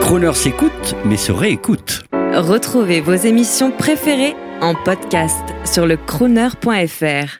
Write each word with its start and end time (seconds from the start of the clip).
Croner 0.00 0.32
s'écoute, 0.34 0.94
mais 1.04 1.16
se 1.16 1.32
réécoute. 1.32 2.02
Retrouvez 2.34 3.00
vos 3.00 3.14
émissions 3.14 3.70
préférées 3.70 4.34
en 4.60 4.74
podcast 4.74 5.42
sur 5.64 5.86
le 5.86 5.96
crooner.fr. 5.96 7.38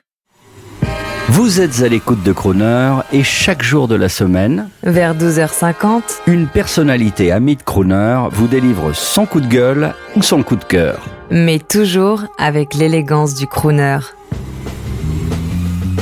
Vous 1.29 1.59
êtes 1.59 1.81
à 1.81 1.87
l'écoute 1.87 2.21
de 2.23 2.31
Croner 2.31 2.93
et 3.11 3.23
chaque 3.23 3.63
jour 3.63 3.87
de 3.87 3.95
la 3.95 4.09
semaine, 4.09 4.69
Vers 4.83 5.15
12h50, 5.15 6.01
une 6.27 6.47
personnalité 6.47 7.31
amie 7.31 7.55
de 7.55 7.63
Croner 7.63 8.19
vous 8.31 8.47
délivre 8.47 8.93
son 8.93 9.25
coup 9.25 9.41
de 9.41 9.47
gueule 9.47 9.93
ou 10.15 10.21
son 10.21 10.43
coup 10.43 10.55
de 10.55 10.63
cœur. 10.63 10.99
mais 11.31 11.59
toujours 11.59 12.23
avec 12.37 12.73
l'élégance 12.75 13.33
du 13.35 13.47
crooner. 13.47 13.97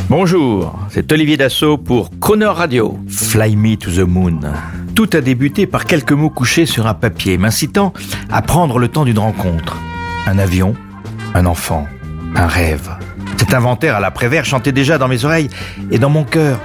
Bonjour, 0.10 0.78
c'est 0.90 1.12
Olivier 1.14 1.38
Dassault 1.38 1.78
pour 1.78 2.10
Croner 2.20 2.46
Radio. 2.46 3.00
Fly 3.08 3.56
me 3.56 3.76
to 3.76 3.90
the 3.90 4.06
moon. 4.06 4.42
Tout 4.96 5.10
a 5.14 5.22
débuté 5.22 5.66
par 5.66 5.86
quelques 5.86 6.12
mots 6.12 6.30
couchés 6.30 6.66
sur 6.66 6.88
un 6.88 6.94
papier, 6.94 7.38
m'incitant 7.38 7.94
à 8.30 8.42
prendre 8.42 8.80
le 8.80 8.90
temps 8.90 9.06
d'une 9.06 9.20
rencontre. 9.20 9.78
Un 10.28 10.40
avion, 10.40 10.76
un 11.34 11.46
enfant, 11.46 11.88
un 12.36 12.48
rêve. 12.48 12.90
Cet 13.38 13.54
inventaire 13.54 13.96
à 13.96 14.02
la 14.02 14.12
Prévert 14.12 14.44
chantait 14.44 14.74
déjà 14.74 14.98
dans 14.98 15.08
mes 15.08 15.24
oreilles 15.24 15.50
et 15.90 16.00
dans 16.00 16.10
mon 16.10 16.26
cœur. 16.26 16.60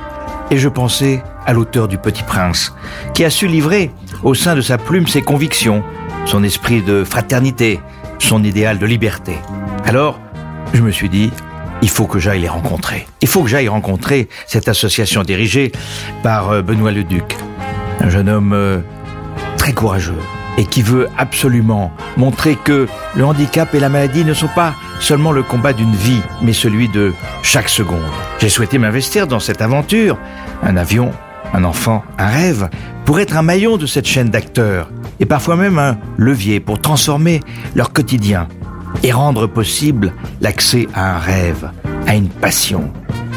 Et 0.51 0.59
je 0.59 0.69
pensais 0.69 1.23
à 1.47 1.53
l'auteur 1.53 1.87
du 1.87 1.97
Petit 1.97 2.25
Prince, 2.25 2.75
qui 3.15 3.25
a 3.25 3.31
su 3.31 3.47
livrer 3.47 3.93
au 4.25 4.35
sein 4.35 4.57
de 4.57 4.61
sa 4.61 4.79
plume 4.79 5.07
ses 5.07 5.23
convictions, 5.23 5.85
son 6.27 6.43
esprit 6.43 6.83
de 6.83 7.05
fraternité, 7.05 7.79
son 8.19 8.43
idéal 8.43 8.79
de 8.79 8.87
liberté. 8.87 9.37
Alors, 9.85 10.19
je 10.75 10.83
me 10.83 10.91
suis 10.91 11.09
dit, 11.09 11.31
il 11.83 11.89
faut 11.89 12.07
que 12.07 12.19
j'aille 12.19 12.41
les 12.41 12.49
rencontrer. 12.49 13.07
Il 13.21 13.29
faut 13.29 13.43
que 13.43 13.49
j'aille 13.49 13.69
rencontrer 13.69 14.29
cette 14.47 14.69
association 14.69 15.23
dirigée 15.23 15.73
par 16.23 16.51
euh, 16.51 16.63
Benoît 16.63 16.91
Leduc, 16.91 17.37
un 18.01 18.11
jeune 18.11 18.29
homme 18.29 18.53
euh, 18.53 18.81
très 19.57 19.73
courageux 19.73 20.19
et 20.57 20.65
qui 20.65 20.83
veut 20.83 21.09
absolument 21.17 21.93
montrer 22.17 22.57
que 22.57 22.89
le 23.15 23.25
handicap 23.25 23.73
et 23.75 23.81
la 23.81 23.89
maladie 23.89 24.25
ne 24.25 24.35
sont 24.35 24.49
pas 24.49 24.75
seulement 24.99 25.31
le 25.31 25.45
combat 25.45 25.73
d'une 25.73 25.95
vie, 25.95 26.21
mais 26.43 26.53
celui 26.53 26.89
de 26.89 27.13
chaque 27.43 27.69
seconde. 27.69 28.03
J'ai 28.41 28.49
souhaité 28.49 28.77
m'investir 28.79 29.29
dans 29.29 29.39
cette 29.39 29.63
aventure, 29.63 30.19
un 30.65 30.77
avion, 30.77 31.13
un 31.55 31.63
enfant, 31.63 32.03
un 32.19 32.27
rêve, 32.27 32.69
pour 33.05 33.21
être 33.21 33.37
un 33.37 33.43
maillon 33.43 33.77
de 33.77 33.87
cette 33.87 34.07
chaîne 34.07 34.31
d'acteurs, 34.31 34.91
et 35.21 35.27
parfois 35.27 35.55
même 35.55 35.79
un 35.79 35.97
levier 36.17 36.59
pour 36.59 36.81
transformer 36.81 37.41
leur 37.77 37.93
quotidien 37.93 38.49
et 39.03 39.13
rendre 39.13 39.47
possible 39.47 40.13
l'accès 40.41 40.89
à 40.95 41.17
un 41.17 41.19
rêve, 41.19 41.71
à 42.07 42.15
une 42.15 42.29
passion. 42.29 42.91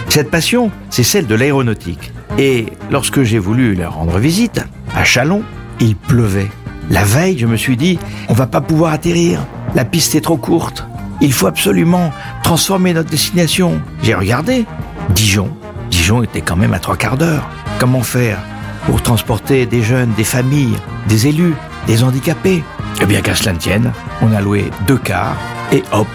Cette 0.09 0.29
passion, 0.29 0.71
c'est 0.89 1.03
celle 1.03 1.27
de 1.27 1.35
l'aéronautique. 1.35 2.11
Et 2.37 2.65
lorsque 2.89 3.23
j'ai 3.23 3.39
voulu 3.39 3.75
leur 3.75 3.95
rendre 3.95 4.17
visite, 4.17 4.61
à 4.95 5.03
Chalon, 5.03 5.43
il 5.79 5.95
pleuvait. 5.95 6.49
La 6.89 7.03
veille, 7.03 7.37
je 7.37 7.45
me 7.45 7.55
suis 7.55 7.77
dit, 7.77 7.99
on 8.27 8.33
va 8.33 8.47
pas 8.47 8.61
pouvoir 8.61 8.93
atterrir. 8.93 9.45
La 9.75 9.85
piste 9.85 10.15
est 10.15 10.21
trop 10.21 10.37
courte. 10.37 10.85
Il 11.21 11.31
faut 11.31 11.47
absolument 11.47 12.11
transformer 12.43 12.93
notre 12.93 13.09
destination. 13.09 13.79
J'ai 14.03 14.15
regardé. 14.15 14.65
Dijon. 15.11 15.49
Dijon 15.89 16.23
était 16.23 16.41
quand 16.41 16.55
même 16.55 16.73
à 16.73 16.79
trois 16.79 16.97
quarts 16.97 17.17
d'heure. 17.17 17.47
Comment 17.79 18.01
faire 18.01 18.39
pour 18.85 19.01
transporter 19.01 19.65
des 19.65 19.83
jeunes, 19.83 20.11
des 20.17 20.23
familles, 20.23 20.75
des 21.07 21.27
élus, 21.27 21.53
des 21.87 22.03
handicapés? 22.03 22.63
Eh 22.99 23.05
bien 23.05 23.21
qu'à 23.21 23.35
cela 23.35 23.53
ne 23.53 23.57
tienne, 23.57 23.93
on 24.21 24.33
a 24.33 24.41
loué 24.41 24.71
deux 24.87 24.97
cars 24.97 25.37
et 25.71 25.83
hop, 25.91 26.07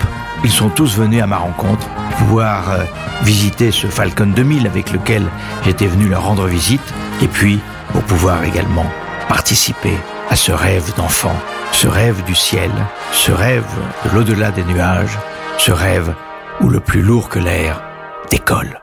ils 0.45 0.51
sont 0.51 0.69
tous 0.69 0.97
venus 0.97 1.23
à 1.23 1.27
ma 1.27 1.39
rencontre 1.39 1.87
pour 1.89 2.19
pouvoir 2.19 2.71
euh, 2.71 2.85
visiter 3.23 3.71
ce 3.71 3.87
Falcon 3.87 4.27
2000 4.27 4.67
avec 4.67 4.93
lequel 4.93 5.25
j'étais 5.65 5.87
venu 5.87 6.09
leur 6.09 6.25
rendre 6.25 6.47
visite 6.47 6.95
et 7.23 7.29
puis 7.29 7.61
pour 7.93 8.03
pouvoir 8.03 8.45
également 8.45 8.87
participer 9.29 9.97
à 10.31 10.37
ce 10.37 10.53
rêve 10.53 10.93
d'enfant, 10.97 11.35
ce 11.73 11.89
rêve 11.89 12.23
du 12.25 12.35
ciel, 12.35 12.71
ce 13.13 13.33
rêve 13.33 13.67
de 14.05 14.15
l'au-delà 14.15 14.51
des 14.51 14.65
nuages, 14.65 15.19
ce 15.59 15.73
rêve 15.73 16.15
où 16.61 16.69
le 16.69 16.81
plus 16.81 17.03
lourd 17.03 17.29
que 17.29 17.39
l'air 17.39 17.83
décolle. 18.31 18.81